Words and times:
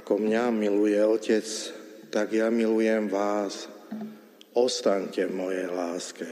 Ako 0.00 0.16
mňa 0.16 0.48
miluje 0.48 0.96
Otec, 0.96 1.44
tak 2.08 2.32
ja 2.32 2.48
milujem 2.48 3.12
vás. 3.12 3.68
Ostaňte 4.56 5.28
v 5.28 5.36
mojej 5.36 5.68
láske. 5.68 6.24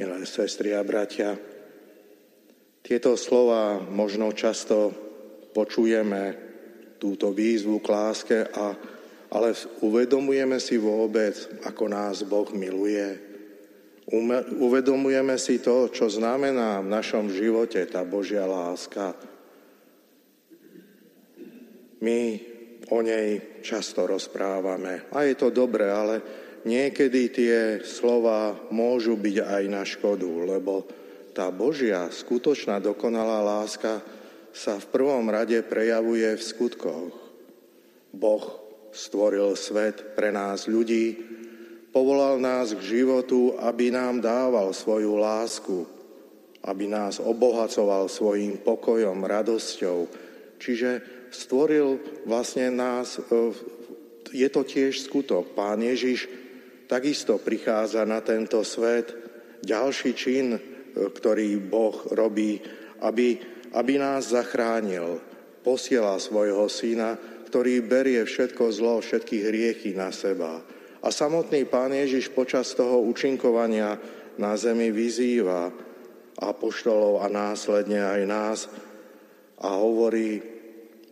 Milé 0.00 0.24
sestry 0.24 0.72
a 0.72 0.80
bratia, 0.80 1.36
tieto 2.80 3.20
slova 3.20 3.84
možno 3.84 4.32
často 4.32 4.96
počujeme, 5.52 6.40
túto 6.96 7.36
výzvu 7.36 7.84
k 7.84 7.92
láske, 7.92 8.48
a, 8.48 8.72
ale 9.28 9.52
uvedomujeme 9.84 10.56
si 10.56 10.80
vôbec, 10.80 11.36
ako 11.68 11.84
nás 11.84 12.24
Boh 12.24 12.48
miluje. 12.56 13.12
Uvedomujeme 14.56 15.36
si 15.36 15.60
to, 15.60 15.92
čo 15.92 16.08
znamená 16.08 16.80
v 16.80 16.96
našom 16.96 17.28
živote 17.28 17.84
tá 17.84 18.00
Božia 18.08 18.48
láska 18.48 19.12
my 22.00 22.20
o 22.90 22.98
nej 23.04 23.60
často 23.62 24.08
rozprávame. 24.08 25.08
A 25.12 25.24
je 25.28 25.34
to 25.36 25.52
dobré, 25.52 25.88
ale 25.88 26.20
niekedy 26.66 27.30
tie 27.30 27.56
slova 27.84 28.56
môžu 28.72 29.16
byť 29.16 29.36
aj 29.40 29.64
na 29.68 29.82
škodu, 29.86 30.28
lebo 30.44 30.84
tá 31.30 31.48
Božia 31.54 32.10
skutočná 32.10 32.82
dokonalá 32.82 33.40
láska 33.44 34.02
sa 34.50 34.76
v 34.82 34.86
prvom 34.90 35.30
rade 35.30 35.62
prejavuje 35.62 36.26
v 36.34 36.42
skutkoch. 36.42 37.14
Boh 38.10 38.44
stvoril 38.90 39.54
svet 39.54 40.18
pre 40.18 40.34
nás 40.34 40.66
ľudí, 40.66 41.14
povolal 41.94 42.42
nás 42.42 42.74
k 42.74 42.82
životu, 42.82 43.54
aby 43.62 43.94
nám 43.94 44.18
dával 44.18 44.74
svoju 44.74 45.14
lásku, 45.14 45.86
aby 46.66 46.90
nás 46.90 47.22
obohacoval 47.22 48.10
svojim 48.10 48.58
pokojom, 48.58 49.22
radosťou. 49.22 50.10
Čiže 50.60 51.00
stvoril 51.32 51.96
vlastne 52.28 52.68
nás, 52.68 53.16
e, 53.16 53.22
je 54.30 54.48
to 54.52 54.62
tiež 54.62 55.08
skutok. 55.08 55.56
Pán 55.56 55.80
Ježiš 55.80 56.28
takisto 56.84 57.40
prichádza 57.40 58.04
na 58.04 58.20
tento 58.20 58.60
svet, 58.60 59.16
ďalší 59.64 60.12
čin, 60.12 60.52
e, 60.52 60.60
ktorý 60.92 61.56
Boh 61.64 61.96
robí, 62.12 62.60
aby, 63.00 63.40
aby 63.72 63.92
nás 63.96 64.36
zachránil. 64.36 65.24
Posiela 65.64 66.20
svojho 66.20 66.68
syna, 66.68 67.16
ktorý 67.48 67.80
berie 67.80 68.20
všetko 68.28 68.68
zlo, 68.70 69.00
všetky 69.00 69.42
hriechy 69.48 69.96
na 69.96 70.12
seba. 70.12 70.60
A 71.00 71.08
samotný 71.08 71.64
pán 71.64 71.96
Ježiš 71.96 72.28
počas 72.36 72.76
toho 72.76 73.00
účinkovania 73.00 73.96
na 74.36 74.52
zemi 74.60 74.92
vyzýva 74.92 75.72
apoštolov 76.40 77.24
a 77.24 77.26
následne 77.28 78.00
aj 78.00 78.20
nás 78.28 78.58
a 79.60 79.68
hovorí, 79.76 80.60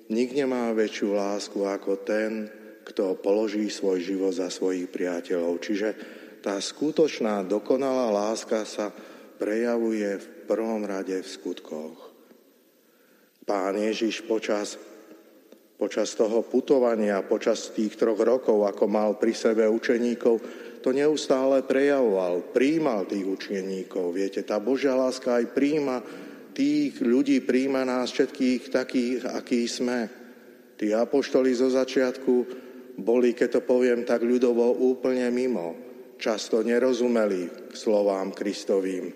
Nik 0.08 0.32
nemá 0.32 0.72
väčšiu 0.72 1.12
lásku 1.12 1.68
ako 1.68 2.00
ten, 2.00 2.48
kto 2.88 3.20
položí 3.20 3.68
svoj 3.68 4.00
život 4.00 4.32
za 4.32 4.48
svojich 4.48 4.88
priateľov. 4.88 5.60
Čiže 5.60 5.88
tá 6.40 6.56
skutočná, 6.56 7.44
dokonalá 7.44 8.08
láska 8.08 8.64
sa 8.64 8.88
prejavuje 9.36 10.16
v 10.16 10.26
prvom 10.48 10.80
rade 10.88 11.12
v 11.12 11.28
skutkoch. 11.28 12.08
Pán 13.44 13.76
Ježiš 13.76 14.24
počas, 14.24 14.80
počas 15.76 16.16
toho 16.16 16.40
putovania, 16.40 17.20
počas 17.20 17.68
tých 17.76 18.00
troch 18.00 18.16
rokov, 18.16 18.64
ako 18.64 18.88
mal 18.88 19.20
pri 19.20 19.36
sebe 19.36 19.68
učeníkov, 19.68 20.40
to 20.80 20.88
neustále 20.96 21.60
prejavoval, 21.68 22.48
príjmal 22.56 23.04
tých 23.04 23.28
učeníkov. 23.28 24.16
Viete, 24.16 24.40
tá 24.40 24.56
Božia 24.56 24.96
láska 24.96 25.36
aj 25.36 25.52
príjma 25.52 26.00
tých 26.54 27.00
ľudí 27.00 27.44
príjma 27.44 27.84
nás 27.84 28.12
všetkých 28.12 28.62
takých, 28.72 29.20
akí 29.28 29.64
sme. 29.68 30.08
Tí 30.78 30.94
apoštoli 30.94 31.50
zo 31.54 31.70
začiatku 31.70 32.34
boli, 32.98 33.34
keď 33.34 33.58
to 33.58 33.60
poviem 33.62 34.02
tak 34.02 34.22
ľudovo, 34.22 34.74
úplne 34.78 35.26
mimo. 35.30 35.74
Často 36.18 36.66
nerozumeli 36.66 37.70
slovám 37.70 38.34
Kristovým. 38.34 39.10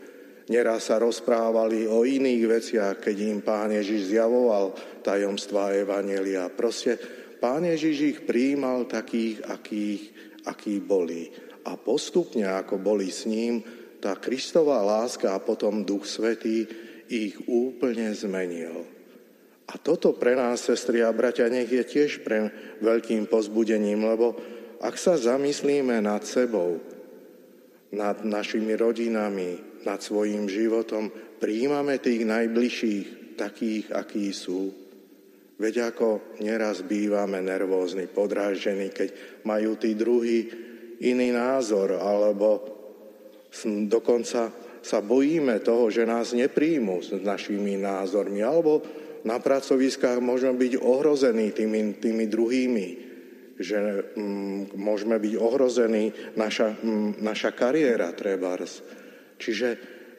Neraz 0.50 0.90
sa 0.90 0.98
rozprávali 0.98 1.86
o 1.86 2.02
iných 2.02 2.44
veciach, 2.46 2.94
keď 2.98 3.16
im 3.26 3.38
pán 3.42 3.70
Ježiš 3.74 4.14
zjavoval 4.14 4.74
tajomstvá 5.02 5.74
Evanelia. 5.74 6.50
Proste 6.50 6.98
pán 7.38 7.66
Ježiš 7.66 7.96
ich 8.02 8.18
príjmal 8.22 8.86
takých, 8.86 9.42
akých, 9.50 10.02
akí 10.46 10.82
boli. 10.82 11.30
A 11.62 11.78
postupne, 11.78 12.46
ako 12.46 12.78
boli 12.78 13.10
s 13.10 13.26
ním, 13.26 13.62
tá 14.02 14.18
Kristová 14.18 14.82
láska 14.82 15.30
a 15.30 15.38
potom 15.38 15.86
Duch 15.86 16.10
Svetý 16.10 16.66
ich 17.12 17.36
úplne 17.44 18.08
zmenil. 18.16 18.88
A 19.68 19.76
toto 19.76 20.16
pre 20.16 20.32
nás, 20.32 20.64
sestry 20.64 21.04
a 21.04 21.12
bratia, 21.12 21.52
nech 21.52 21.68
je 21.68 21.84
tiež 21.84 22.24
pre 22.24 22.48
veľkým 22.80 23.28
pozbudením, 23.28 24.08
lebo 24.08 24.36
ak 24.80 24.96
sa 24.96 25.20
zamyslíme 25.20 26.00
nad 26.00 26.24
sebou, 26.24 26.80
nad 27.92 28.24
našimi 28.24 28.72
rodinami, 28.72 29.84
nad 29.84 30.00
svojim 30.00 30.48
životom, 30.48 31.12
príjmame 31.36 32.00
tých 32.00 32.24
najbližších 32.24 33.36
takých, 33.36 33.92
akí 33.92 34.32
sú. 34.32 34.72
Veď 35.60 35.94
ako 35.94 36.40
neraz 36.42 36.82
bývame 36.82 37.38
nervózni, 37.38 38.10
podrážení, 38.10 38.90
keď 38.90 39.42
majú 39.46 39.78
tí 39.78 39.94
druhí 39.94 40.50
iný 41.04 41.30
názor, 41.30 42.02
alebo 42.02 42.66
dokonca 43.86 44.50
sa 44.82 44.98
bojíme 44.98 45.62
toho, 45.62 45.88
že 45.88 46.02
nás 46.02 46.34
nepríjmu 46.34 47.00
s 47.00 47.14
našimi 47.14 47.78
názormi, 47.78 48.42
alebo 48.42 48.82
na 49.22 49.38
pracoviskách 49.38 50.18
môžeme 50.18 50.58
byť 50.58 50.82
ohrození 50.82 51.54
tými, 51.54 52.02
tými 52.02 52.24
druhými, 52.26 52.88
že 53.62 53.78
mm, 54.18 54.74
môžeme 54.74 55.22
byť 55.22 55.34
ohrození 55.38 56.34
naša, 56.34 56.74
mm, 56.74 57.22
naša 57.22 57.54
kariéra 57.54 58.10
trebárs. 58.10 58.82
Čiže 59.38 59.68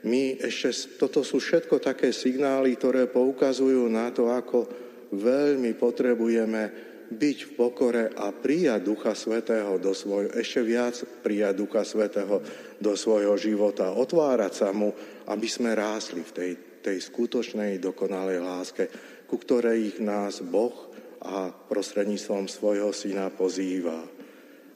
my 0.07 0.40
ešte, 0.40 1.00
toto 1.00 1.23
sú 1.23 1.44
všetko 1.44 1.84
také 1.84 2.16
signály, 2.16 2.79
ktoré 2.79 3.12
poukazujú 3.12 3.88
na 3.91 4.12
to, 4.16 4.31
ako 4.31 4.68
veľmi 5.12 5.75
potrebujeme 5.75 6.92
byť 7.12 7.38
v 7.47 7.52
pokore 7.58 8.03
a 8.14 8.31
prijať 8.31 8.81
Ducha 8.84 9.14
Svetého 9.18 9.75
do 9.80 9.91
svojho, 9.91 10.31
ešte 10.36 10.62
viac 10.64 10.96
prijať 11.24 11.53
Ducha 11.56 11.84
Svetého 11.84 12.40
do 12.80 12.94
svojho 12.94 13.36
života, 13.36 13.96
otvárať 13.96 14.53
sa 14.53 14.69
mu, 14.72 14.91
aby 15.28 15.47
sme 15.47 15.75
rásli 15.75 16.24
v 16.24 16.31
tej, 16.31 16.52
tej 16.84 16.97
skutočnej 17.00 17.80
dokonalej 17.80 18.40
láske, 18.44 18.84
ku 19.30 19.40
ktorej 19.40 19.96
ich 19.96 19.97
nás 20.03 20.44
Boh 20.44 20.91
a 21.24 21.50
prostredníctvom 21.50 22.52
svojho 22.52 22.91
syna 22.91 23.31
pozýva. 23.31 24.03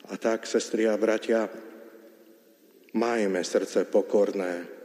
A 0.07 0.13
tak, 0.15 0.47
sestri 0.47 0.87
a 0.87 0.95
bratia, 0.95 1.51
majme 2.95 3.43
srdce 3.43 3.83
pokorné, 3.91 4.76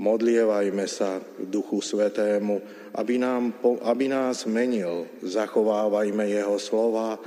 Modlievajme 0.00 0.86
sa 0.88 1.20
k 1.20 1.46
Duchu 1.48 1.84
Svetému, 1.84 2.60
aby, 2.96 3.20
nám, 3.20 3.56
aby 3.84 4.08
nás 4.08 4.48
menil, 4.48 5.08
zachovávajme 5.20 6.28
Jeho 6.32 6.56
slova 6.56 7.20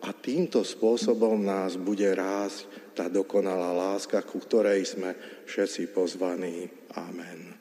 a 0.00 0.08
týmto 0.16 0.64
spôsobom 0.64 1.40
nás 1.40 1.76
bude 1.76 2.08
rásť 2.08 2.68
tá 2.96 3.08
dokonalá 3.08 3.72
láska, 3.72 4.24
ku 4.24 4.40
ktorej 4.40 4.84
sme 4.84 5.16
všetci 5.48 5.92
pozvaní. 5.92 6.68
Amen. 6.96 7.59